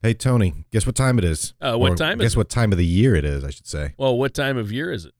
[0.00, 1.54] Hey Tony, guess what time it is?
[1.60, 3.42] Uh, what Or time is Guess what time of the year it is?
[3.42, 3.94] I should say.
[3.98, 5.14] Well, what time of year is it?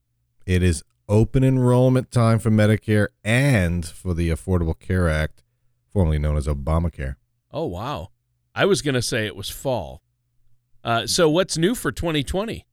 [0.47, 5.43] It is open enrollment time for Medicare and for the Affordable Care Act,
[5.93, 7.17] formerly known as Obamacare.
[7.51, 8.11] Oh, wow.
[8.55, 10.01] I was going to say it was fall.
[10.85, 12.65] Uh, so, what's new for 2020?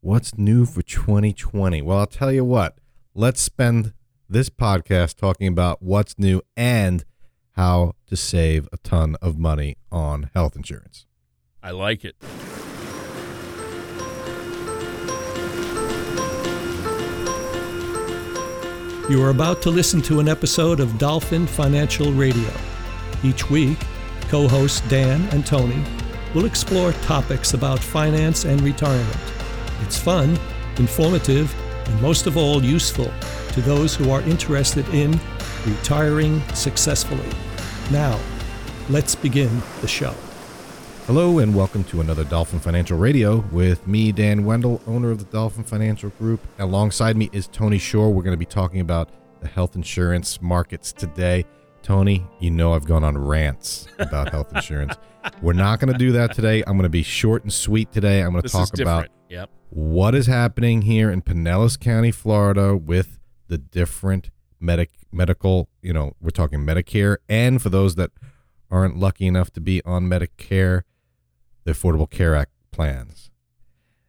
[0.00, 1.82] What's new for 2020?
[1.82, 2.78] Well, I'll tell you what.
[3.14, 3.92] Let's spend
[4.28, 7.04] this podcast talking about what's new and
[7.52, 11.06] how to save a ton of money on health insurance.
[11.64, 12.14] I like it.
[19.08, 22.50] You are about to listen to an episode of Dolphin Financial Radio.
[23.22, 23.78] Each week,
[24.28, 25.82] co hosts Dan and Tony
[26.34, 29.32] will explore topics about finance and retirement.
[29.80, 30.38] It's fun,
[30.76, 31.54] informative,
[31.86, 33.10] and most of all, useful
[33.52, 35.18] to those who are interested in
[35.64, 37.30] retiring successfully.
[37.90, 38.20] Now,
[38.90, 40.14] let's begin the show.
[41.06, 45.26] Hello and welcome to another Dolphin Financial Radio with me, Dan Wendell, owner of the
[45.26, 46.40] Dolphin Financial Group.
[46.58, 48.10] Alongside me is Tony Shore.
[48.10, 51.44] We're going to be talking about the health insurance markets today.
[51.82, 54.94] Tony, you know I've gone on rants about health insurance.
[55.42, 56.62] We're not going to do that today.
[56.66, 58.22] I'm going to be short and sweet today.
[58.22, 59.08] I'm going to This talk about.
[59.28, 59.50] Yep.
[59.68, 63.18] what is happening here in Pinellas County, Florida, with
[63.48, 65.68] the different medic medical.
[65.82, 68.10] You know, we're talking Medicare, and for those that
[68.70, 70.82] aren't lucky enough to be on Medicare,
[71.64, 73.30] the Affordable Care Act plans.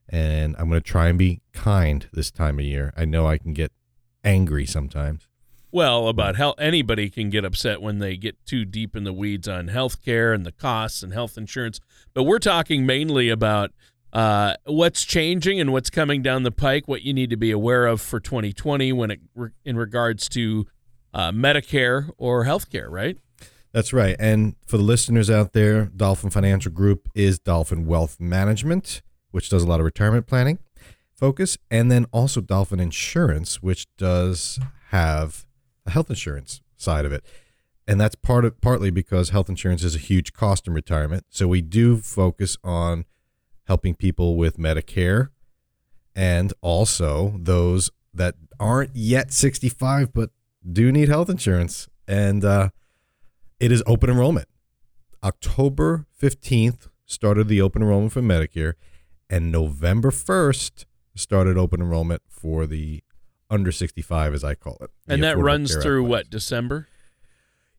[0.08, 2.94] And I'm going to try and be kind this time of year.
[2.96, 3.72] I know I can get
[4.24, 5.28] angry sometimes.
[5.72, 9.48] Well, about how anybody can get upset when they get too deep in the weeds
[9.48, 11.82] on health care and the costs and health insurance.
[12.14, 13.72] But we're talking mainly about
[14.14, 17.88] uh, what's changing and what's coming down the pike, what you need to be aware
[17.88, 19.20] of for 2020 when it
[19.66, 20.66] in regards to
[21.14, 23.18] uh, Medicare or health care, right?
[23.76, 24.16] That's right.
[24.20, 29.64] And for the listeners out there, Dolphin Financial Group is Dolphin Wealth Management, which does
[29.64, 30.60] a lot of retirement planning
[31.14, 35.46] focus, and then also Dolphin Insurance, which does have
[35.86, 37.26] a health insurance side of it.
[37.86, 41.26] And that's part of partly because health insurance is a huge cost in retirement.
[41.28, 43.04] So we do focus on
[43.66, 45.32] helping people with Medicare
[46.16, 50.30] and also those that aren't yet 65 but
[50.66, 51.90] do need health insurance.
[52.08, 52.70] And uh
[53.60, 54.48] it is open enrollment.
[55.24, 58.74] October 15th started the open enrollment for Medicare,
[59.30, 60.86] and November 1st
[61.16, 63.04] started open enrollment for the
[63.50, 64.90] under 65, as I call it.
[65.08, 66.10] And that runs Care Act through plans.
[66.10, 66.88] what December?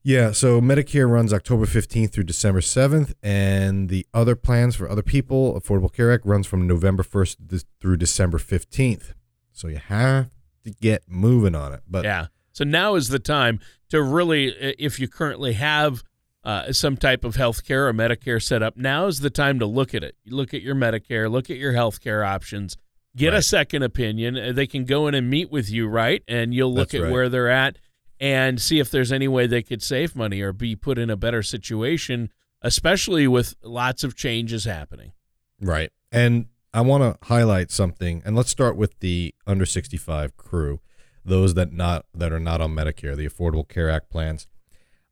[0.03, 5.03] Yeah, so Medicare runs October 15th through December 7th, and the other plans for other
[5.03, 9.15] people, Affordable Care Act, runs from November 1st through December 15th.
[9.53, 10.31] So you have
[10.65, 11.83] to get moving on it.
[11.89, 12.27] But yeah.
[12.57, 14.47] So now is the time to really,
[14.79, 16.03] if you currently have
[16.43, 19.67] uh, some type of health care or Medicare set up, now is the time to
[19.67, 20.17] look at it.
[20.25, 22.79] You look at your Medicare, look at your health care options,
[23.15, 24.39] get a second opinion.
[24.39, 26.23] Uh, They can go in and meet with you, right?
[26.27, 27.13] And you'll look That's at right.
[27.13, 27.77] where they're at
[28.19, 31.17] and see if there's any way they could save money or be put in a
[31.17, 32.31] better situation,
[32.63, 35.13] especially with lots of changes happening.
[35.61, 35.93] Right.
[36.11, 40.81] And I want to highlight something, and let's start with the under 65 crew,
[41.27, 44.47] those that not that are not on Medicare, the Affordable Care Act plans.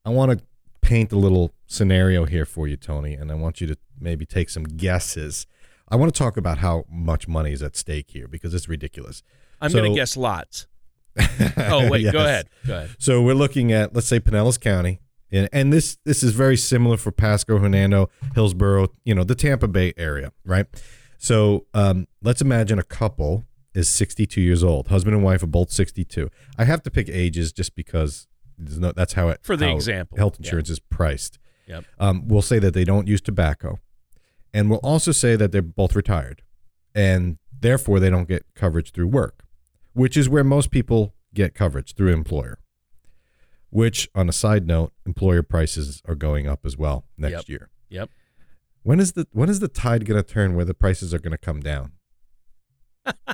[0.04, 0.44] I want to
[0.80, 4.48] paint a little scenario here for you, Tony, and I want you to maybe take
[4.50, 5.46] some guesses.
[5.88, 9.22] I want to talk about how much money is at stake here because it's ridiculous.
[9.60, 10.66] I'm going to guess lots.
[11.56, 12.48] Oh, wait, go ahead.
[12.66, 12.90] Go ahead.
[12.98, 15.00] So we're looking at let's say Pinellas County,
[15.30, 19.68] and, and this this is very similar for Pasco, Hernando, Hillsborough, you know, the Tampa
[19.68, 20.66] Bay area, right?
[21.18, 25.70] So um, let's imagine a couple is 62 years old, husband and wife are both
[25.70, 26.30] 62.
[26.58, 28.26] I have to pick ages just because
[28.56, 30.46] there's no, that's how it For the example, health yeah.
[30.46, 31.38] insurance is priced.
[31.66, 31.84] Yep.
[31.98, 33.78] Um, we'll say that they don't use tobacco,
[34.52, 36.42] and we'll also say that they're both retired,
[36.94, 39.44] and therefore they don't get coverage through work,
[39.94, 42.58] which is where most people get coverage through employer.
[43.70, 47.48] Which, on a side note, employer prices are going up as well next Yep.
[47.48, 47.70] year.
[47.88, 48.10] Yep.
[48.84, 51.32] When is the when is the tide going to turn where the prices are going
[51.32, 51.92] to come down?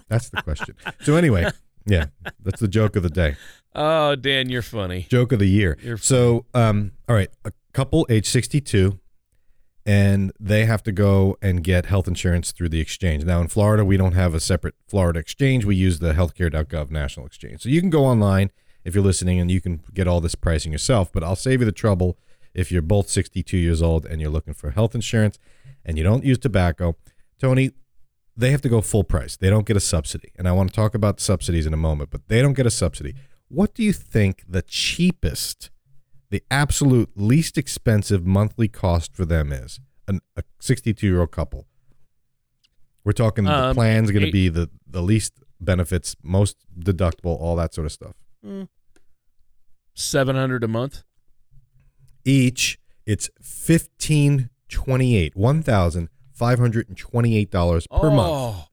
[0.09, 0.75] That's the question.
[1.03, 1.49] So anyway,
[1.87, 2.07] yeah,
[2.43, 3.37] that's the joke of the day
[3.75, 5.07] Oh, Dan, you're funny.
[5.09, 5.79] joke of the year.
[5.83, 8.99] You're so, um, all right, a couple age 62
[9.87, 13.25] and they have to go and get health insurance through the exchange.
[13.25, 15.65] Now in Florida, we don't have a separate Florida exchange.
[15.65, 17.63] We use the healthcare.gov national exchange.
[17.63, 18.51] So you can go online
[18.85, 21.67] if you're listening and you can get all this pricing yourself, but I'll save you
[21.67, 22.19] the trouble
[22.53, 25.39] if you're both 62 years old and you're looking for health insurance
[25.85, 26.97] and you don't use tobacco.
[27.41, 27.71] Tony,
[28.41, 29.37] they have to go full price.
[29.37, 30.33] They don't get a subsidy.
[30.37, 32.71] And I want to talk about subsidies in a moment, but they don't get a
[32.71, 33.15] subsidy.
[33.49, 35.71] What do you think the cheapest,
[36.31, 39.81] the absolute least expensive monthly cost for them is?
[40.11, 41.67] an, a 62 year old couple.
[43.05, 47.57] We're talking the Um, plan's going to be the the least benefits, most deductible, all
[47.57, 48.15] that sort of stuff.
[49.95, 51.03] Seven hundred a month.
[52.25, 55.35] Each, it's 1528,
[56.41, 58.11] $1,528 per oh.
[58.11, 58.65] month Oh,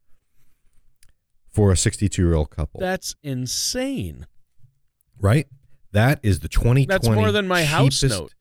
[1.49, 2.79] for a 62 year old couple.
[2.79, 4.27] that's insane.
[5.19, 5.47] right?
[5.93, 8.33] That is the 2020 That's more than my house note.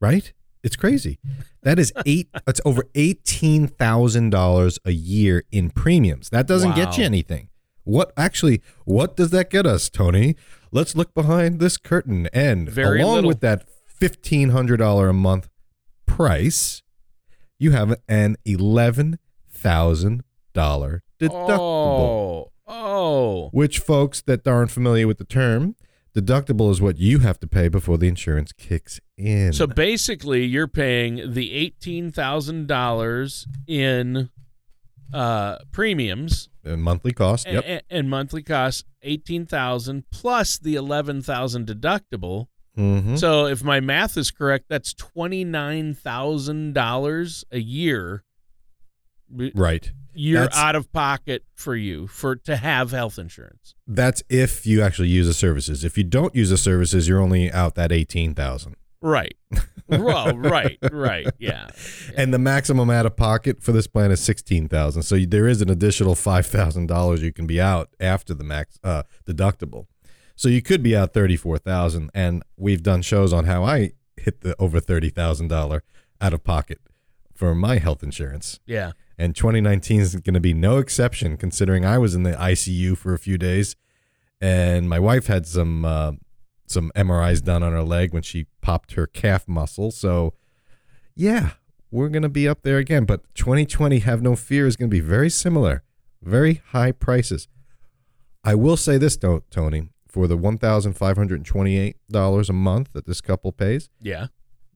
[0.00, 0.32] Right?
[0.62, 1.18] It's crazy.
[1.62, 2.28] That is eight.
[2.46, 6.28] It's over eighteen thousand dollars a year in premiums.
[6.30, 7.48] That doesn't get you anything.
[7.84, 8.60] What actually?
[8.84, 10.36] What does that get us, Tony?
[10.70, 13.28] Let's look behind this curtain, and Very along little.
[13.28, 15.48] with that fifteen hundred dollar a month
[16.06, 16.82] price,
[17.60, 21.58] you have an eleven thousand dollar deductible.
[21.58, 23.48] Oh, oh.
[23.52, 25.76] Which folks that aren't familiar with the term,
[26.16, 29.52] deductible is what you have to pay before the insurance kicks in.
[29.52, 34.30] So basically, you're paying the eighteen thousand dollars in
[35.12, 37.46] uh, premiums The monthly cost.
[37.46, 37.64] and, Yep.
[37.66, 42.46] and, and monthly costs eighteen thousand plus the eleven thousand deductible.
[42.76, 48.24] Hmm So if my math is correct, that's twenty nine thousand dollars a year.
[49.54, 49.92] Right.
[50.12, 53.74] You're That's- out of pocket for you for to have health insurance.
[53.86, 55.84] That's if you actually use the services.
[55.84, 58.74] If you don't use the services, you're only out that eighteen thousand.
[59.02, 59.34] Right.
[59.88, 61.68] well, right, right, yeah.
[62.16, 65.02] And the maximum out of pocket for this plan is sixteen thousand.
[65.02, 68.78] So there is an additional five thousand dollars you can be out after the max
[68.82, 69.86] uh, deductible.
[70.40, 72.10] So you could be out thirty four thousand.
[72.14, 75.82] And we've done shows on how I hit the over thirty thousand dollar
[76.18, 76.78] out of pocket
[77.34, 78.58] for my health insurance.
[78.64, 78.92] Yeah.
[79.18, 83.12] And 2019 is going to be no exception, considering I was in the ICU for
[83.12, 83.76] a few days,
[84.40, 86.12] and my wife had some uh,
[86.64, 89.90] some MRIs done on her leg when she popped her calf muscle.
[89.90, 90.32] So,
[91.14, 91.50] yeah,
[91.90, 93.04] we're going to be up there again.
[93.04, 95.82] But 2020, have no fear, is going to be very similar,
[96.22, 97.46] very high prices.
[98.42, 103.88] I will say this, though, Tony, for the $1,528 a month that this couple pays,
[104.00, 104.26] Yeah.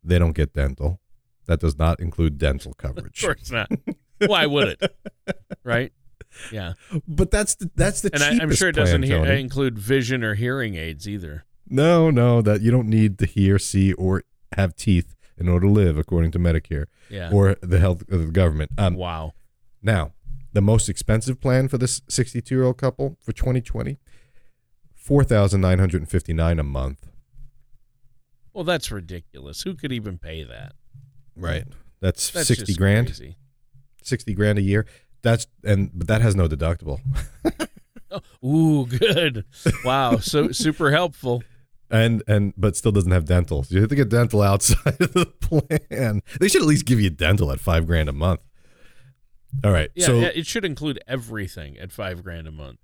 [0.02, 1.00] they don't get dental.
[1.46, 3.22] That does not include dental coverage.
[3.22, 3.70] Of course not.
[4.26, 4.96] Why would it?
[5.64, 5.92] Right?
[6.52, 6.74] Yeah.
[7.08, 10.22] But that's the that's the And I, I'm sure it plan, doesn't he- include vision
[10.22, 11.44] or hearing aids either.
[11.70, 15.72] No, no, that you don't need to hear, see, or have teeth in order to
[15.72, 17.30] live, according to Medicare Yeah.
[17.32, 18.72] or the health of the government.
[18.76, 19.32] Um, wow.
[19.80, 20.12] now,
[20.52, 23.98] the most expensive plan for this 62 year old couple for 2020,
[25.04, 27.06] four thousand nine hundred and fifty nine a month.
[28.52, 29.62] Well, that's ridiculous.
[29.62, 30.72] Who could even pay that?
[31.36, 31.64] Right.
[32.00, 33.06] That's, That's 60 just grand.
[33.08, 33.36] crazy.
[34.02, 34.86] 60 grand a year.
[35.22, 37.00] That's and but that has no deductible.
[38.42, 39.44] Oh, ooh, good.
[39.84, 40.18] Wow.
[40.18, 41.42] So super helpful.
[41.90, 43.64] and and but still doesn't have dental.
[43.64, 46.22] So you have to get dental outside of the plan.
[46.38, 48.38] They should at least give you dental at five grand a month.
[49.64, 52.78] All right, Yeah, so yeah, it should include everything at five grand a month.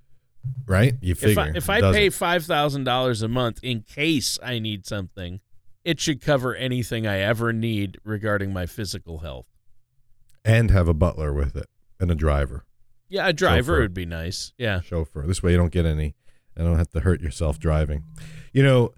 [0.67, 4.39] Right, you If figure I, if I pay five thousand dollars a month in case
[4.43, 5.41] I need something,
[5.85, 9.47] it should cover anything I ever need regarding my physical health.
[10.45, 11.67] and have a butler with it
[11.99, 12.65] and a driver,
[13.09, 13.81] Yeah, a driver Chauffeur.
[13.83, 14.53] would be nice.
[14.59, 14.81] Yeah.
[14.81, 15.27] chauffeur.
[15.27, 16.15] This way you don't get any,
[16.57, 18.05] I don't have to hurt yourself driving.
[18.53, 18.95] You know,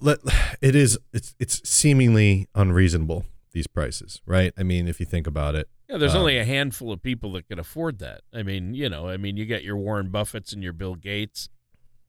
[0.00, 0.18] let
[0.60, 4.52] it is it's it's seemingly unreasonable these prices, right?
[4.58, 7.32] I mean, if you think about it, Yeah, there's Um, only a handful of people
[7.32, 8.22] that can afford that.
[8.32, 11.48] I mean, you know, I mean, you got your Warren Buffetts and your Bill Gates.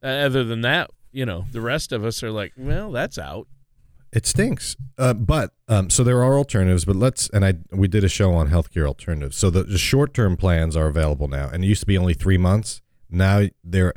[0.03, 3.47] Uh, other than that, you know, the rest of us are like, well, that's out.
[4.13, 4.77] It stinks.
[4.97, 8.33] Uh, but um, so there are alternatives, but let's and I we did a show
[8.33, 9.35] on healthcare alternatives.
[9.35, 12.13] So the, the short term plans are available now, and it used to be only
[12.13, 12.81] three months.
[13.09, 13.93] Now they're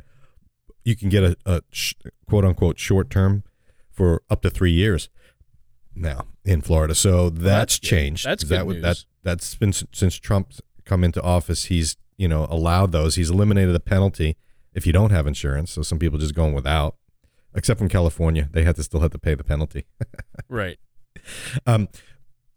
[0.83, 1.93] you can get a, a sh-
[2.27, 3.43] quote unquote short term
[3.91, 5.07] for up to three years
[5.95, 6.95] now in Florida.
[6.95, 8.25] So that's, changed.
[8.25, 8.83] That's that good would- news.
[8.83, 11.65] that that's been since Trump's come into office.
[11.65, 13.15] He's you know allowed those.
[13.15, 14.37] He's eliminated the penalty
[14.73, 15.71] if you don't have insurance.
[15.71, 16.95] So some people just going without.
[17.55, 19.85] Except from California, they had to still have to pay the penalty.
[20.47, 20.77] Right.
[21.65, 21.89] Um,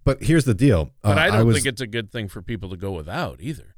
[0.05, 0.91] but here's the deal.
[1.03, 3.39] But Uh, I don't was, think it's a good thing for people to go without
[3.41, 3.75] either.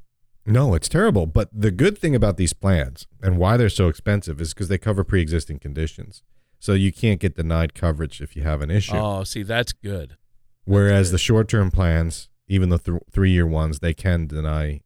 [0.47, 1.27] no, it's terrible.
[1.27, 4.79] But the good thing about these plans and why they're so expensive is because they
[4.79, 6.23] cover pre-existing conditions.
[6.59, 8.97] So you can't get denied coverage if you have an issue.
[8.97, 10.17] Oh, see, that's good.
[10.65, 11.15] Whereas good.
[11.15, 14.81] the short-term plans, even the th- three-year ones, they can deny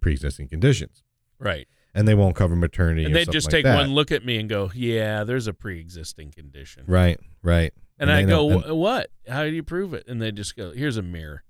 [0.00, 1.02] pre-existing conditions,
[1.38, 1.66] Right.
[1.94, 3.04] and they won't cover maternity.
[3.04, 3.76] And they just like take that.
[3.76, 6.84] one look at me and go, yeah, there's a pre existing condition.
[6.86, 7.72] Right, right.
[7.98, 9.10] And, I go, don't- what?
[9.28, 10.04] How do you prove it?
[10.06, 11.42] And they just go, here's a mirror.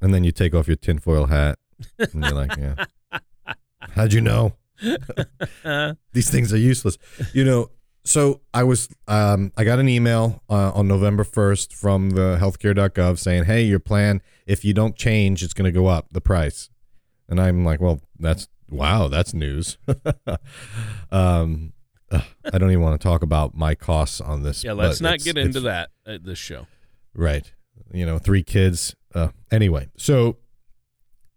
[0.00, 1.58] and, and then you take off your tinfoil hat,
[1.98, 2.84] and you're like, yeah.
[3.94, 4.54] How'd you know?
[5.64, 6.98] Uh, these things are useless.
[7.32, 7.70] You know,
[8.04, 13.18] So I was, um, I got an email uh, on November 1st from the healthcare.gov
[13.18, 16.68] saying, hey, your plan, if you don't change, it's going to go up, the price.
[17.28, 19.78] And I'm like, well, that's, wow, that's news.
[21.12, 21.72] um,
[22.10, 24.64] I don't even want to talk about my costs on this.
[24.64, 26.66] Yeah, let's not get into that at this show.
[27.14, 27.52] Right.
[27.92, 28.94] You know, three kids.
[29.14, 30.38] Uh, anyway, so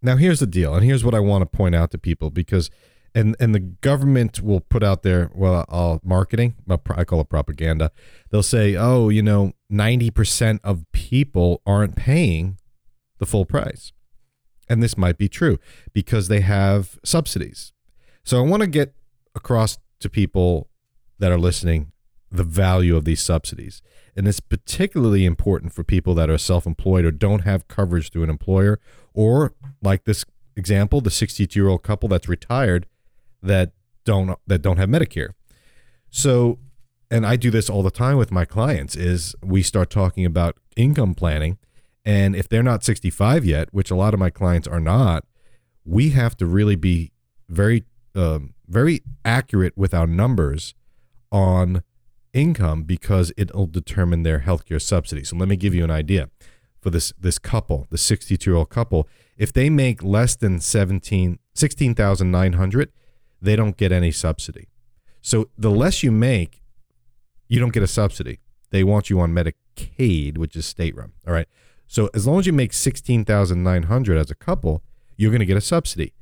[0.02, 2.70] now here's the deal, and here's what I want to point out to people because,
[3.16, 7.90] and and the government will put out there, well, uh, marketing, I call it propaganda.
[8.30, 12.58] They'll say, oh, you know, ninety percent of people aren't paying
[13.18, 13.92] the full price,
[14.68, 15.58] and this might be true
[15.94, 17.72] because they have subsidies.
[18.22, 18.94] So I want to get
[19.34, 20.68] across to people
[21.18, 21.92] that are listening
[22.30, 23.80] the value of these subsidies.
[24.14, 28.24] And it's particularly important for people that are self employed or don't have coverage through
[28.24, 28.78] an employer,
[29.14, 32.86] or like this example, the 62 year old couple that's retired
[33.46, 33.72] that
[34.04, 35.30] don't that don't have Medicare.
[36.10, 36.58] So
[37.10, 40.56] and I do this all the time with my clients is we start talking about
[40.76, 41.58] income planning
[42.06, 45.24] and if they're not 65 yet, which a lot of my clients are not,
[45.84, 47.10] we have to really be
[47.48, 47.84] very
[48.14, 50.74] um, very accurate with our numbers
[51.30, 51.82] on
[52.32, 55.24] income because it'll determine their healthcare subsidy.
[55.24, 56.30] So let me give you an idea.
[56.80, 61.40] For this this couple, the 62 year old couple, if they make less than 17
[61.54, 62.92] 16,900,
[63.46, 64.68] they don't get any subsidy.
[65.22, 66.62] So the less you make,
[67.48, 68.40] you don't get a subsidy.
[68.70, 71.12] They want you on Medicaid, which is state run.
[71.26, 71.48] All right.
[71.86, 74.82] So as long as you make 16,900 as a couple,
[75.16, 76.14] you're going to get a subsidy.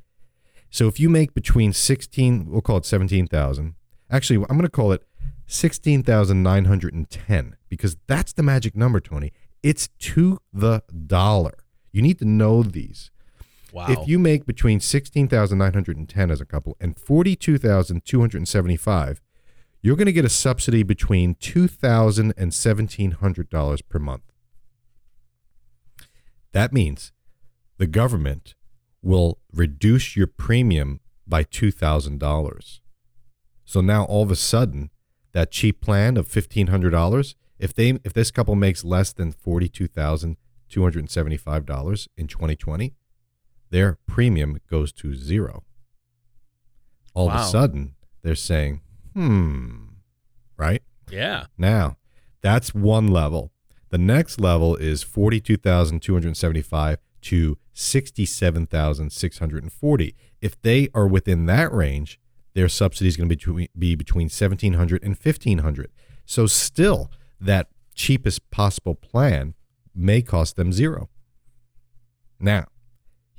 [0.69, 3.75] So if you make between 16, we'll call it 17,000.
[4.09, 5.03] Actually, I'm going to call it
[5.47, 9.31] 16,910 because that's the magic number, Tony.
[9.63, 11.53] It's to the dollar.
[11.91, 13.09] You need to know these.
[13.75, 13.87] Wow.
[13.89, 19.21] If you make between 16,910 as a couple and 42,275,
[19.81, 24.31] you're going to get a subsidy between $2,000 and $1,700 per month.
[26.53, 27.11] That means
[27.77, 28.55] the government
[29.01, 32.79] will reduce your premium by $2,000.
[33.65, 34.89] So now all of a sudden,
[35.33, 42.27] that cheap plan of $1,500, if they if this couple makes less than $42,275 in
[42.27, 42.93] 2020,
[43.75, 45.65] their premium goes to zero.
[47.13, 48.79] All of a sudden, they're saying,
[49.13, 49.87] hmm,
[50.55, 50.81] right?
[51.11, 51.47] yeah.
[51.57, 51.97] Now,
[52.39, 53.51] that's one level.
[53.89, 60.15] The next level is 42,275 to 67,640.
[60.39, 62.17] If they are within that range,
[62.53, 65.91] their subsidy is going to be between, be between 1,700 and 1,500.
[66.25, 69.53] So still, that cheapest possible plan
[69.93, 71.09] may cost them zero.
[72.39, 72.67] Now,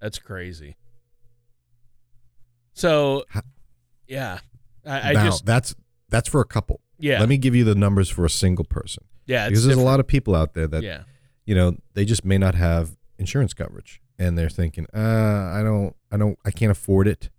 [0.00, 0.76] That's crazy.
[2.74, 3.24] So,
[4.06, 4.38] yeah.
[4.86, 5.74] I, I now, just, that's
[6.08, 6.80] that's for a couple.
[7.02, 7.20] Yeah.
[7.20, 9.48] Let me give you the numbers for a single person yeah.
[9.48, 11.02] Because there's a lot of people out there that yeah.
[11.46, 15.94] you know they just may not have insurance coverage and they're thinking uh i don't
[16.10, 17.30] i don't i can't afford it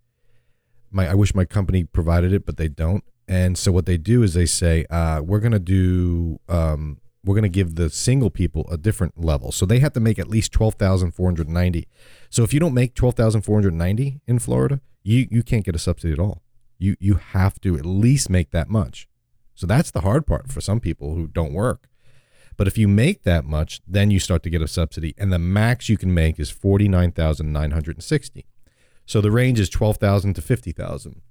[0.92, 4.24] my i wish my company provided it but they don't And so what they do
[4.24, 8.30] is they say, uh, we're going to do, um, we're going to give the single
[8.30, 9.52] people a different level.
[9.52, 11.88] So they have to make at least 12,490.
[12.30, 16.20] So if you don't make 12,490 in Florida, you, you can't get a subsidy at
[16.20, 16.42] all.
[16.78, 19.08] You, you have to at least make that much.
[19.56, 21.88] So that's the hard part for some people who don't work.
[22.58, 25.40] But if you make that much, then you start to get a subsidy, and the
[25.40, 28.46] max you can make is forty nine thousand nine hundred and sixty.
[29.06, 31.22] So the range is twelve thousand to fifty thousand.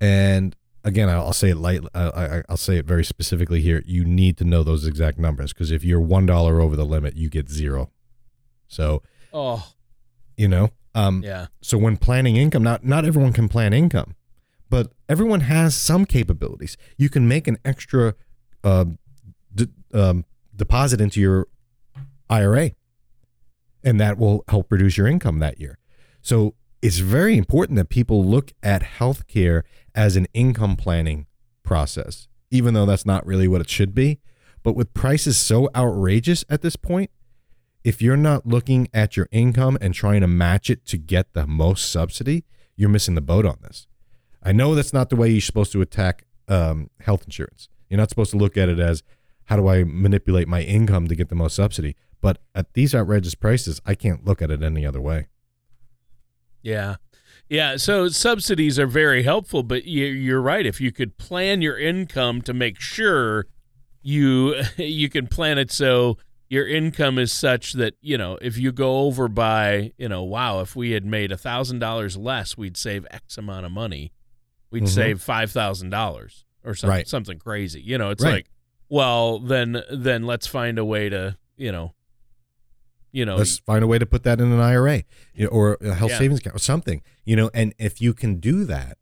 [0.00, 1.80] And again, I'll say it light.
[1.94, 3.82] I, will say it very specifically here.
[3.84, 7.16] You need to know those exact numbers because if you're one dollar over the limit,
[7.16, 7.90] you get zero.
[8.68, 9.02] So,
[9.32, 9.72] oh,
[10.36, 11.46] you know, um, yeah.
[11.60, 14.14] So when planning income, not not everyone can plan income,
[14.70, 16.76] but everyone has some capabilities.
[16.96, 18.14] You can make an extra
[18.62, 18.86] uh,
[19.54, 21.48] d- um, deposit into your
[22.28, 22.72] IRA,
[23.82, 25.78] and that will help reduce your income that year.
[26.20, 29.62] So it's very important that people look at healthcare
[29.94, 31.26] as an income planning
[31.62, 34.20] process, even though that's not really what it should be.
[34.62, 37.10] But with prices so outrageous at this point,
[37.84, 41.46] if you're not looking at your income and trying to match it to get the
[41.46, 42.44] most subsidy,
[42.76, 43.86] you're missing the boat on this.
[44.42, 47.68] I know that's not the way you're supposed to attack um, health insurance.
[47.88, 49.02] You're not supposed to look at it as
[49.44, 51.96] how do I manipulate my income to get the most subsidy?
[52.20, 55.28] But at these outrageous prices, I can't look at it any other way.
[56.62, 56.96] Yeah.
[57.48, 60.66] Yeah, so subsidies are very helpful, but you're right.
[60.66, 63.46] If you could plan your income to make sure
[64.02, 66.18] you you can plan it so
[66.48, 70.60] your income is such that you know if you go over by you know wow
[70.60, 74.12] if we had made a thousand dollars less we'd save X amount of money,
[74.70, 74.92] we'd mm-hmm.
[74.92, 77.08] save five thousand dollars or something right.
[77.08, 77.80] something crazy.
[77.80, 78.32] You know, it's right.
[78.32, 78.50] like
[78.88, 81.92] well then then let's find a way to you know
[83.12, 85.02] you know let's find a way to put that in an ira
[85.34, 86.18] you know, or a health yeah.
[86.18, 88.98] savings account or something you know and if you can do that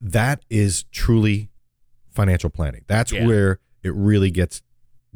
[0.00, 1.50] that is truly
[2.10, 3.26] financial planning that's yeah.
[3.26, 4.62] where it really gets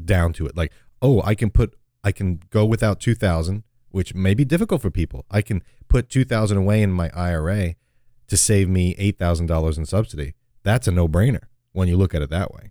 [0.03, 4.35] down to it like oh i can put i can go without 2000 which may
[4.35, 7.75] be difficult for people i can put 2000 away in my ira
[8.29, 12.53] to save me $8000 in subsidy that's a no-brainer when you look at it that
[12.53, 12.71] way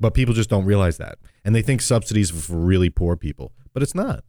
[0.00, 1.18] but people just don't realize that.
[1.44, 4.24] And they think subsidies for really poor people, but it's not.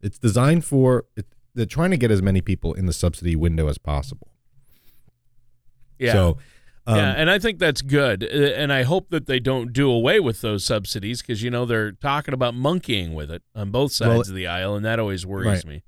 [0.00, 3.68] It's designed for, it, they're trying to get as many people in the subsidy window
[3.68, 4.28] as possible.
[5.98, 6.12] Yeah.
[6.12, 6.38] So,
[6.86, 8.24] um, yeah, and I think that's good.
[8.24, 11.64] Uh, and I hope that they don't do away with those subsidies because, you know,
[11.64, 14.98] they're talking about monkeying with it on both sides well, of the aisle, and that
[14.98, 15.66] always worries right.
[15.66, 15.82] me.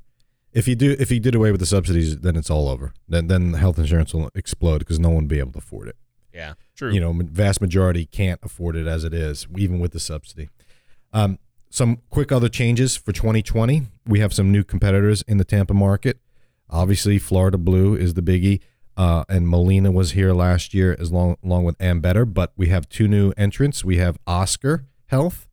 [0.57, 2.95] If you do, if you did away with the subsidies, then it's all over.
[3.07, 5.97] Then, then health insurance will explode because no one will be able to afford it.
[6.33, 6.91] Yeah, true.
[6.91, 10.49] You know, vast majority can't afford it as it is, even with the subsidy.
[11.13, 11.39] Um,
[11.69, 13.83] some quick other changes for 2020.
[14.07, 16.21] We have some new competitors in the Tampa market.
[16.71, 18.61] Obviously, Florida Blue is the biggie,
[18.97, 22.33] uh, and Molina was here last year as long along with Ambetter.
[22.33, 23.85] But we have two new entrants.
[23.85, 25.47] We have Oscar Health,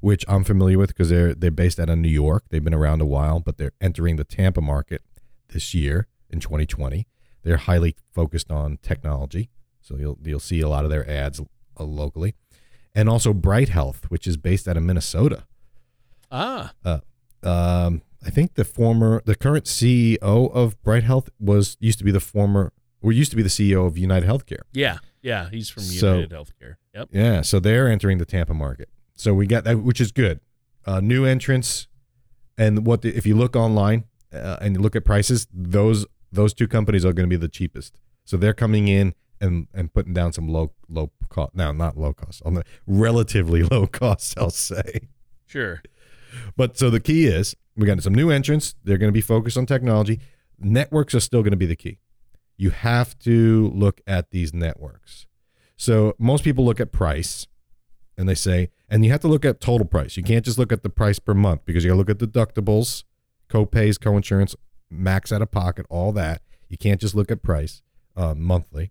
[0.00, 2.44] which I'm familiar with because they're they're based out of New York.
[2.50, 5.02] They've been around a while, but they're entering the Tampa market
[5.48, 7.06] this year in 2020.
[7.42, 9.50] They're highly focused on technology.
[9.80, 12.34] So you'll you'll see a lot of their ads uh, locally,
[12.94, 15.44] and also Bright Health, which is based out of Minnesota.
[16.30, 16.72] Ah.
[16.84, 16.98] Uh,
[17.42, 22.10] um, I think the former, the current CEO of Bright Health was used to be
[22.10, 24.62] the former, or used to be the CEO of United Healthcare.
[24.72, 26.74] Yeah, yeah, he's from United so, Healthcare.
[26.94, 27.08] Yep.
[27.12, 28.88] Yeah, so they're entering the Tampa market.
[29.18, 30.40] So we got that, which is good.
[30.86, 31.88] Uh, new entrants,
[32.56, 36.54] and what the, if you look online uh, and you look at prices, those those
[36.54, 37.98] two companies are going to be the cheapest.
[38.24, 42.12] So they're coming in and and putting down some low low cost now not low
[42.12, 45.08] cost on the relatively low cost I'll say.
[45.46, 45.82] Sure.
[46.56, 48.76] But so the key is we got some new entrants.
[48.84, 50.20] They're going to be focused on technology.
[50.58, 51.98] Networks are still going to be the key.
[52.56, 55.26] You have to look at these networks.
[55.76, 57.46] So most people look at price
[58.18, 60.72] and they say and you have to look at total price you can't just look
[60.72, 63.04] at the price per month because you got to look at deductibles
[63.48, 64.54] co-pays co-insurance
[64.90, 67.80] max out of pocket all that you can't just look at price
[68.16, 68.90] uh, monthly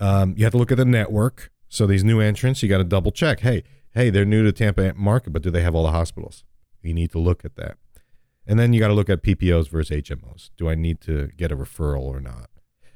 [0.00, 1.52] um, you have to look at the network.
[1.68, 3.40] So these new entrants, you got to double check.
[3.40, 6.42] Hey, hey, they're new to Tampa market, but do they have all the hospitals?
[6.82, 7.76] You need to look at that.
[8.46, 10.50] And then you got to look at PPOs versus HMOs.
[10.56, 12.48] Do I need to get a referral or not?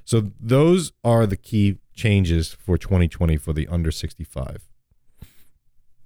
[0.04, 4.68] So those are the key changes for 2020 for the under 65.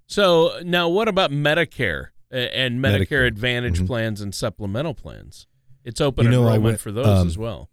[0.08, 3.26] So now what about Medicare and Medicare, Medicare.
[3.26, 3.86] Advantage mm-hmm.
[3.86, 5.46] plans and supplemental plans?
[5.84, 7.68] It's open you know, enrollment went, for those um, as well.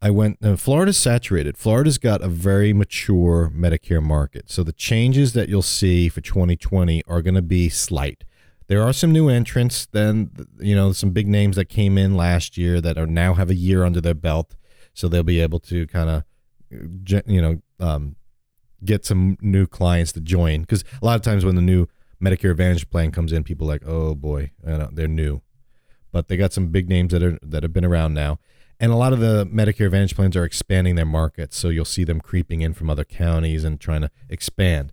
[0.00, 0.38] I went.
[0.42, 1.58] Uh, Florida's saturated.
[1.58, 7.02] Florida's got a very mature Medicare market, so the changes that you'll see for 2020
[7.06, 8.24] are going to be slight.
[8.68, 9.86] There are some new entrants.
[9.86, 13.50] Then you know some big names that came in last year that are now have
[13.50, 14.54] a year under their belt,
[14.94, 16.24] so they'll be able to kind of
[17.26, 18.16] you know, um,
[18.84, 21.86] get some new clients to join because a lot of times when the new
[22.22, 25.42] Medicare Advantage plan comes in, people are like, oh boy, they're new,
[26.12, 28.38] but they got some big names that are that have been around now,
[28.80, 32.04] and a lot of the Medicare Advantage plans are expanding their markets, so you'll see
[32.04, 34.92] them creeping in from other counties and trying to expand,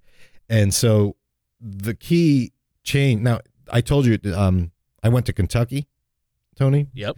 [0.50, 1.16] and so
[1.60, 2.52] the key
[2.84, 3.22] change.
[3.22, 3.40] Now,
[3.72, 5.88] I told you, um, I went to Kentucky,
[6.56, 6.88] Tony.
[6.94, 7.16] Yep.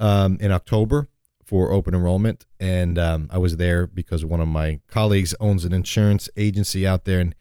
[0.00, 1.08] Um, in October
[1.48, 5.72] for open enrollment, and um, I was there because one of my colleagues owns an
[5.72, 7.34] insurance agency out there, and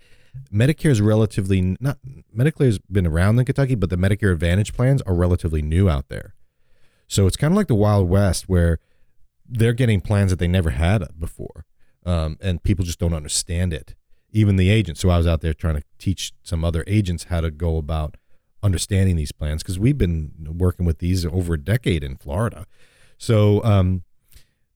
[0.49, 1.97] Medicare is relatively not
[2.33, 6.07] Medicare has been around in Kentucky, but the Medicare Advantage plans are relatively new out
[6.07, 6.35] there.
[7.09, 8.79] So it's kind of like the Wild West where
[9.45, 11.65] they're getting plans that they never had before,
[12.05, 13.93] um, and people just don't understand it.
[14.31, 15.01] Even the agents.
[15.01, 18.15] So I was out there trying to teach some other agents how to go about
[18.63, 22.65] understanding these plans because we've been working with these over a decade in Florida.
[23.17, 24.03] So um,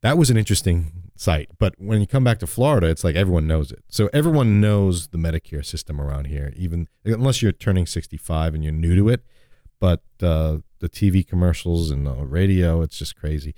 [0.01, 1.49] that was an interesting sight.
[1.59, 3.83] But when you come back to Florida, it's like everyone knows it.
[3.87, 8.73] So everyone knows the Medicare system around here, even unless you're turning 65 and you're
[8.73, 9.23] new to it.
[9.79, 13.55] But uh, the TV commercials and the radio, it's just crazy.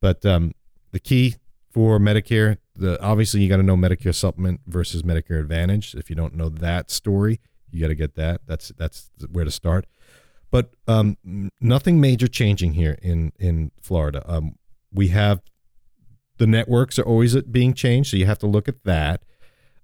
[0.00, 0.52] But um,
[0.92, 1.36] the key
[1.70, 5.94] for Medicare, the obviously you got to know Medicare supplement versus Medicare Advantage.
[5.94, 7.40] If you don't know that story,
[7.70, 8.42] you got to get that.
[8.46, 9.86] That's that's where to start.
[10.52, 11.16] But um,
[11.60, 14.22] nothing major changing here in in Florida.
[14.26, 14.56] Um,
[14.92, 15.40] we have
[16.36, 19.24] the networks are always being changed, so you have to look at that.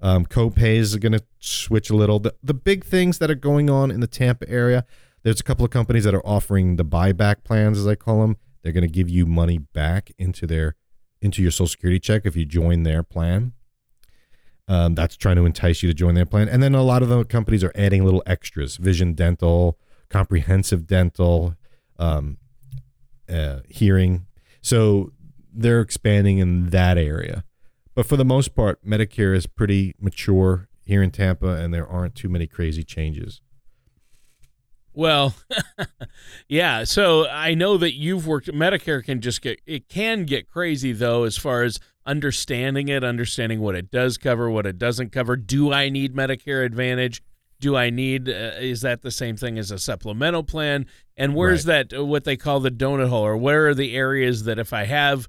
[0.00, 2.20] Um, co-pays are going to switch a little.
[2.20, 4.84] The, the big things that are going on in the Tampa area,
[5.24, 8.36] there's a couple of companies that are offering the buyback plans, as I call them.
[8.62, 10.76] They're going to give you money back into their
[11.20, 13.54] into your Social Security check if you join their plan.
[14.68, 16.48] Um, that's trying to entice you to join their plan.
[16.48, 19.78] And then a lot of the companies are adding little extras: vision, dental,
[20.08, 21.54] comprehensive dental,
[21.98, 22.38] um,
[23.28, 24.26] uh, hearing.
[24.60, 25.12] So
[25.52, 27.44] they're expanding in that area.
[27.94, 32.14] But for the most part, Medicare is pretty mature here in Tampa, and there aren't
[32.14, 33.40] too many crazy changes.
[34.94, 35.34] Well,
[36.48, 36.84] yeah.
[36.84, 38.48] So I know that you've worked.
[38.48, 43.60] Medicare can just get it can get crazy though, as far as understanding it, understanding
[43.60, 45.36] what it does cover, what it doesn't cover.
[45.36, 47.22] Do I need Medicare Advantage?
[47.60, 48.28] Do I need?
[48.28, 50.86] Uh, is that the same thing as a supplemental plan?
[51.16, 51.88] And where's right.
[51.88, 51.98] that?
[51.98, 54.84] Uh, what they call the donut hole, or where are the areas that if I
[54.84, 55.28] have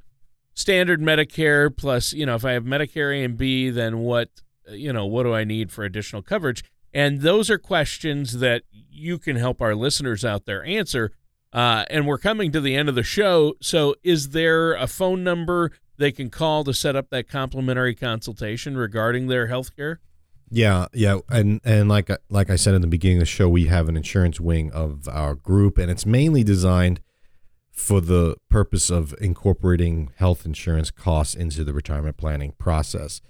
[0.53, 4.29] standard Medicare plus, you know, if I have Medicare A and B, then what?
[4.69, 6.63] Uh, you know, what do I need for additional coverage?
[6.93, 11.11] And those are questions that you can help our listeners out there answer.
[11.51, 13.55] Uh, and we're coming to the end of the show.
[13.61, 18.77] So, is there a phone number they can call to set up that complimentary consultation
[18.77, 19.99] regarding their health care?
[20.51, 23.65] Yeah, yeah, and and like like I said in the beginning of the show, we
[23.65, 27.01] have an insurance wing of our group, and it's mainly designed
[27.71, 33.21] for the purpose of incorporating health insurance costs into the retirement planning process.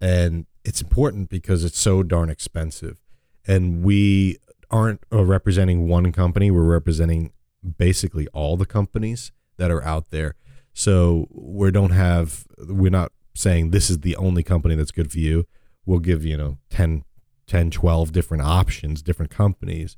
[0.00, 2.98] And it's important because it's so darn expensive.
[3.46, 4.36] And we
[4.70, 7.32] aren't uh, representing one company, we're representing
[7.78, 10.34] basically all the companies that are out there.
[10.74, 15.18] So we don't have, we're not saying this is the only company that's good for
[15.18, 15.46] you
[15.86, 17.04] will give you know 10
[17.46, 19.96] 10 12 different options different companies.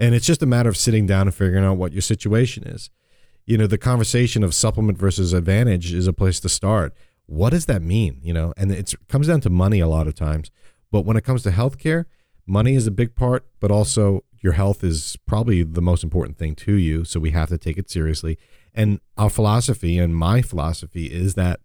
[0.00, 2.90] And it's just a matter of sitting down and figuring out what your situation is.
[3.46, 6.94] You know the conversation of supplement versus advantage is a place to start.
[7.26, 8.20] What does that mean?
[8.22, 10.50] You know and it comes down to money a lot of times.
[10.90, 12.04] But when it comes to healthcare
[12.46, 16.54] money is a big part but also your health is probably the most important thing
[16.54, 17.04] to you.
[17.04, 18.38] So we have to take it seriously.
[18.74, 21.60] And our philosophy and my philosophy is that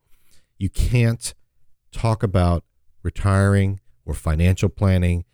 [0.57, 1.33] you can't
[1.91, 2.63] talk about
[3.03, 5.25] retiring, or financial planning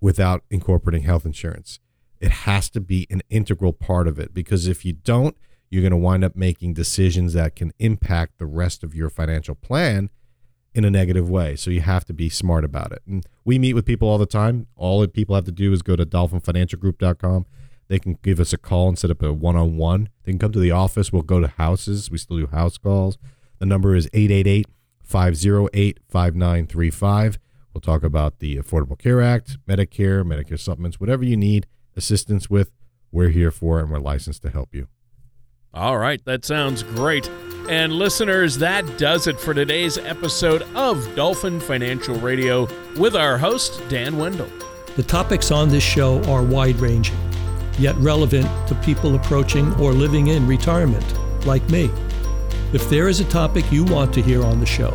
[0.00, 1.80] without incorporating health insurance.
[2.20, 5.36] It has to be an integral part of it because if you don't,
[5.70, 9.54] you're going to wind up making decisions that can impact the rest of your financial
[9.54, 10.10] plan
[10.74, 11.56] in a negative way.
[11.56, 13.02] So you have to be smart about it.
[13.06, 14.66] And we meet with people all the time.
[14.76, 17.46] All that people have to do is go to dolphinfinancialgroup.com.
[17.88, 20.08] They can give us a call and set up a one on one.
[20.24, 21.12] They can come to the office.
[21.12, 22.10] We'll go to houses.
[22.10, 23.18] We still do house calls.
[23.58, 24.66] The number is 888
[25.08, 27.38] 508 5935.
[27.72, 31.66] We'll talk about the Affordable Care Act, Medicare, Medicare supplements, whatever you need
[31.96, 32.70] assistance with,
[33.10, 34.88] we're here for and we're licensed to help you.
[35.72, 37.28] All right, that sounds great.
[37.68, 42.66] And listeners, that does it for today's episode of Dolphin Financial Radio
[42.96, 44.48] with our host, Dan Wendell.
[44.96, 47.16] The topics on this show are wide ranging,
[47.78, 51.04] yet relevant to people approaching or living in retirement,
[51.46, 51.90] like me.
[52.70, 54.94] If there is a topic you want to hear on the show,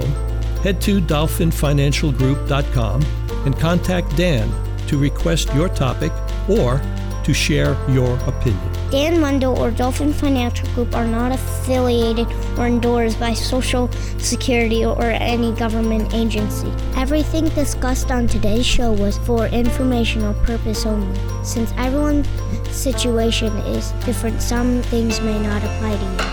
[0.61, 3.01] head to dolphinfinancialgroup.com
[3.45, 4.47] and contact Dan
[4.85, 6.11] to request your topic
[6.47, 6.79] or
[7.23, 8.61] to share your opinion.
[8.91, 12.27] Dan Mundo or Dolphin Financial Group are not affiliated
[12.59, 16.71] or endorsed by Social Security or any government agency.
[16.95, 21.19] Everything discussed on today's show was for informational purpose only.
[21.43, 22.27] Since everyone's
[22.69, 26.32] situation is different, some things may not apply to you.